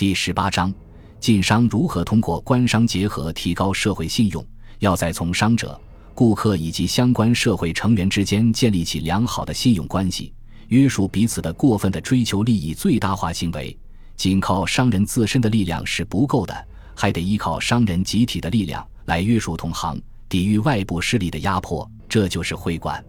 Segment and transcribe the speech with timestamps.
[0.00, 0.72] 第十八章，
[1.20, 4.42] 晋商如何通过官商结合提高社会信用？
[4.78, 5.78] 要在从商者、
[6.14, 10.32] 顾客以及相关社会成员之间建立起良好的信用关系，
[10.68, 13.78] 约束彼此的过分的追求利益最大化行为。
[14.16, 21.86] 仅靠商人自身的力量是不够的，还得依靠商人集体的力量来约束同行，抵御外部势力的压迫。
[22.08, 23.04] 这就是会馆。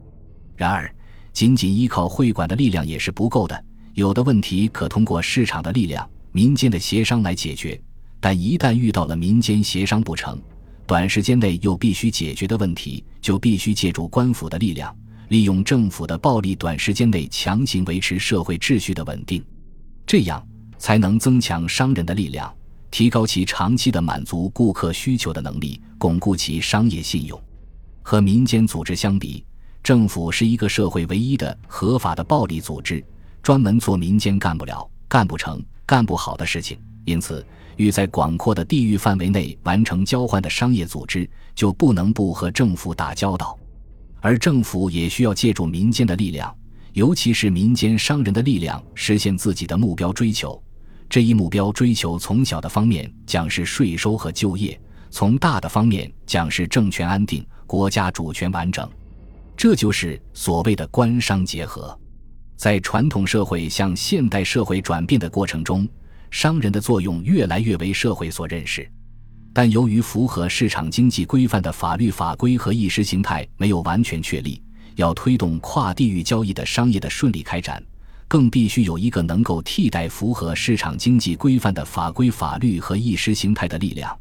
[0.58, 0.94] 然而，
[1.32, 3.64] 仅仅依靠会馆的力量也是不够的。
[3.94, 7.80] 有的问题可通过市场的力量、民间的协商来解决，
[8.20, 10.40] 但一旦遇到了民间协商不成，
[10.88, 14.96] 短时间内又必须解决的问题，就必须借助官府的力量，
[15.28, 19.44] 利用政府的暴力，短时间内强行维持社会秩序的稳定，
[20.06, 20.46] 这样
[20.78, 22.54] 才能增强商人的力量，
[22.90, 27.42] 提高其长期的满足顾客需求的能力，巩固其商业信用。
[28.02, 29.44] 和民间组织相比，
[29.84, 33.04] 政府是一个社会唯一的合法的暴力组织。
[33.44, 37.46] 专门做民间干不了、干不成、干不好的事情，因此
[37.78, 43.58] 与在广阔的地域范围内完成交换的商业组织就不能不和政府打交道，
[44.20, 46.56] 而政府也需要借助民间的力量，
[46.94, 50.62] 尤其是民间商人的力量，实现自己的目标追求。
[51.10, 58.90] 这一目标追求从小的方面讲是税收和就业，从大的方面讲是政权安定、国家主权完整，
[59.58, 61.98] 这就是所谓的官商结合。
[62.62, 65.90] 在传统社会向现代社会转变的过程中，
[66.30, 68.88] 商人的作用越来越为社会所认识。
[69.52, 74.62] 但由于符合市场经济规范的法律法规和意识形态没有完全确立，
[74.96, 77.84] 要推动跨地域交易的商业的顺利开展，
[78.28, 84.16] 更必须有一个能够替代符合市场经济规范的法规、法律和意识形态的力量。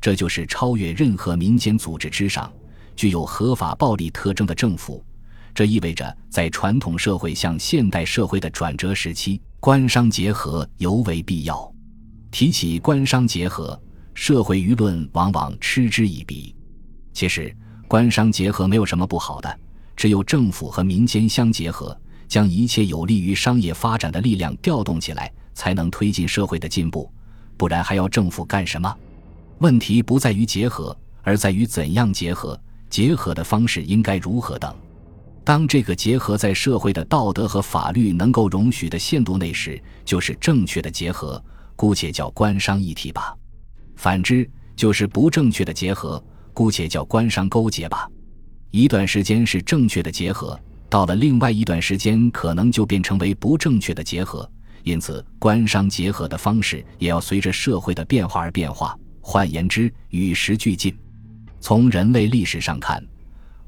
[0.00, 2.48] 这就是超越任何民间组织之上、
[2.94, 5.04] 具有合法暴力特征的政府。
[5.54, 11.70] 这意味着，在传统社会向现代社会的转折时期，官商结合尤为必要。
[12.30, 13.78] 提起官商结合，
[14.14, 16.54] 社会舆论往往嗤之以鼻。
[17.12, 17.54] 其实，
[17.88, 19.58] 官商结合没有什么不好的，
[19.96, 21.98] 只有政府和民间相结合，
[22.28, 27.12] 将一切有利于商业发展的力量调动起来，才能推进社会的进步。
[27.56, 28.96] 不然，还要政府干什么？
[29.58, 32.58] 问题不在于结合，而在于怎样结合，
[32.88, 34.74] 结合的方式应该如何等。
[35.50, 41.44] 当这个结合在社会的道德和法律能够容许的限度内时，就是正确的结合，
[41.74, 43.36] 姑且叫官商一体吧；
[43.96, 46.22] 反之，就是不正确的结合，
[46.54, 48.08] 姑且叫官商勾结吧。
[48.70, 50.56] 一段时间是正确的结合，
[50.88, 54.48] 到了另外一段时间，可能就变成为不正确的结合。
[54.84, 58.96] 因此，官商结合的方式也要随着社会的变化而变化。
[59.20, 60.96] 换言之，与时俱进。
[61.58, 63.04] 从人类历史上看。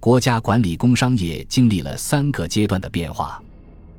[0.03, 3.41] 国家管理工商业经历了三个阶段的变化。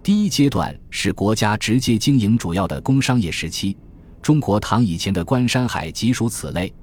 [0.03, 3.77] 第一阶段是国家直接经营主要的工商业时期，
[4.21, 6.73] 中国唐以前的官山海即属此类。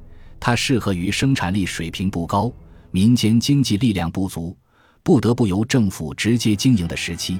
[0.41, 2.51] 它适合于生产力水平不高、
[2.93, 4.57] 民间经济力量不足、
[5.03, 7.39] 不得不由政府直接经营的时期。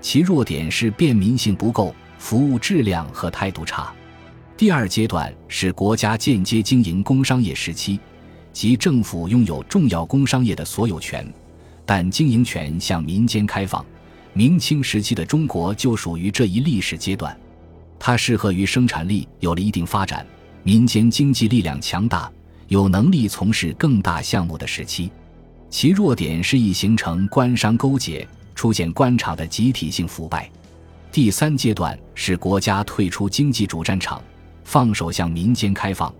[0.00, 3.92] 其弱点是便民性不够、服务质量和态度差。
[4.56, 7.98] 第二阶段是国家间接经营工商业时期。
[8.52, 11.26] 即政府拥有重要工商业的所有权，
[11.86, 13.84] 但经营权向民间开放。
[14.32, 17.36] 明清时期的中国就属于这一历史阶段，
[17.98, 20.24] 它适合于生产力有了一定发展、
[20.62, 22.30] 民间经济力量强大、
[22.68, 25.10] 有能力从事更大项目的时期。
[25.70, 30.50] 其弱点是易形成官商勾结，出现官场的集体性腐败。
[31.10, 34.22] 第三阶段是国家退出经济主战场，
[34.64, 36.14] 放手向民间开放。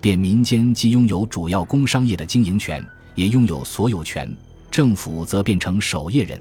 [0.00, 4.32] 便民间既拥有主要工商业的经营权，也拥有所有权，
[4.70, 6.40] 政府则变成守业人。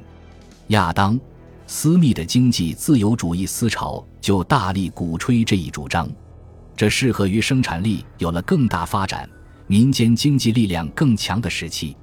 [0.67, 1.17] 亚当·
[1.65, 6.09] 斯密的经济自由主义思潮就大力鼓吹这一主张，
[6.75, 9.29] 这适合于生产力有了更大发展、
[9.65, 11.95] 民间经济力量更强的时期。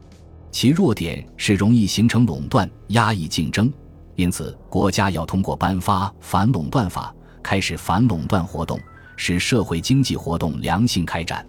[0.50, 3.72] 其弱点是容易形成垄断，压抑竞争，
[4.16, 8.78] 因此国家要通过颁发反垄断法，开始反垄断活动。
[9.16, 11.46] 使社会经济活动良性开展。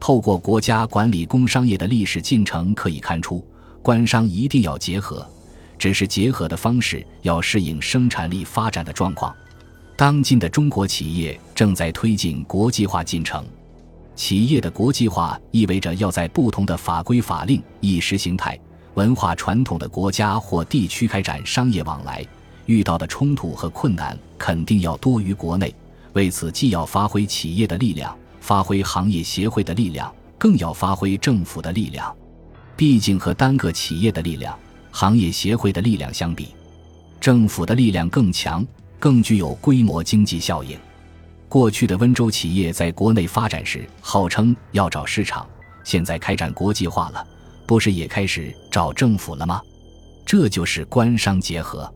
[0.00, 3.42] 透过国家管理工商业的历史进程可以看出，
[3.80, 5.26] 官商一定要结合，
[5.78, 9.34] 只是结合的方式要适应生产力发展的状况。
[9.96, 13.44] 当今的中国企业正在推进国际化进程，
[14.14, 18.58] 企业的国际化意味着要在不同的法规法令、意识形态、
[18.94, 22.26] 文化传统的国家或地区开展商业往来，
[22.66, 25.74] 遇到的冲突和困难肯定要多于国内。
[26.14, 32.14] 为此既要发挥企业的力量发挥行业协会的力量更要发挥政府的力量。
[32.76, 34.58] 毕竟和单个企业的力量
[34.90, 36.54] 行业协会的力量相比
[37.20, 38.66] 政府的力量更强
[38.98, 40.78] 更具有规模经济效应。
[41.48, 45.48] 过去的温州企业在国内发展时号称要找市场
[45.84, 47.24] 现在开展国际化了
[47.66, 49.60] 不是也开始找政府了吗？
[50.26, 51.92] 这就是官商结合。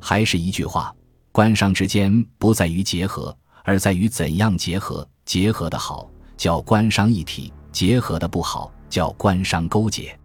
[0.00, 0.94] 还是一句话
[1.32, 10.18] 官商之间不在于结合而在于怎样结合结合的好叫官商一体结合的不好叫官商勾结。